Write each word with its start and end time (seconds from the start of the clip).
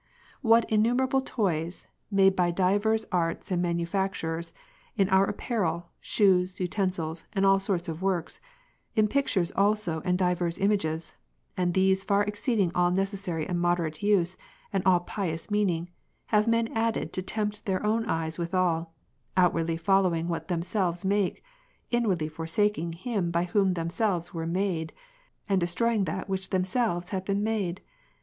53. 0.41 0.49
What 0.49 0.71
innumerable 0.71 1.21
toys, 1.21 1.85
made 2.09 2.35
by 2.35 2.49
divers 2.49 3.05
arts 3.11 3.51
and 3.51 3.61
manufactures, 3.61 4.51
in 4.97 5.07
our 5.09 5.31
ap2:)arel, 5.31 5.83
shoes, 5.99 6.59
utensils 6.59 7.25
and 7.33 7.45
all 7.45 7.59
sort 7.59 7.87
of 7.87 8.01
works, 8.01 8.39
in 8.95 9.07
pictures 9.07 9.51
also 9.51 10.01
and 10.03 10.17
divers 10.17 10.57
images, 10.57 11.13
and 11.55 11.75
these 11.75 12.03
far 12.03 12.23
exceeding 12.23 12.71
all 12.73 12.89
necessary 12.89 13.45
and 13.47 13.61
moderate 13.61 14.01
use 14.01 14.37
and 14.73 14.81
all 14.87 15.01
pious 15.01 15.51
meaning, 15.51 15.87
have 16.33 16.47
men 16.47 16.67
added 16.75 17.13
to 17.13 17.21
tempt 17.21 17.63
their 17.65 17.85
own 17.85 18.03
eyes 18.05 18.39
withal; 18.39 18.95
outwardly 19.37 19.77
foil 19.77 20.07
owing 20.07 20.27
what 20.27 20.47
themselves 20.47 21.05
make, 21.05 21.43
inwardly 21.91 22.27
forsak 22.27 22.75
ing 22.75 22.91
Him 22.93 23.29
by 23.29 23.43
whom 23.43 23.73
themselves 23.73 24.33
were 24.33 24.47
made, 24.47 24.93
and 25.47 25.61
destroying 25.61 26.05
that 26.05 26.27
which 26.27 26.49
themselves 26.49 27.09
have 27.09 27.23
been 27.23 27.43
made 27.43 27.81